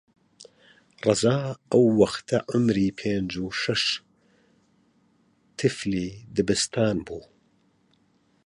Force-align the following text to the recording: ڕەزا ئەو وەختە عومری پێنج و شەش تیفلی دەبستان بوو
ڕەزا 1.03 1.37
ئەو 1.71 1.85
وەختە 1.99 2.37
عومری 2.51 2.95
پێنج 2.99 3.31
و 3.43 3.47
شەش 3.61 3.83
تیفلی 5.57 6.09
دەبستان 6.35 6.97
بوو 7.05 7.23